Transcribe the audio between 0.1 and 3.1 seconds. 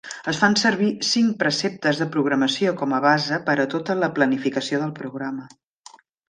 Es fan servir cinc preceptes de programació com a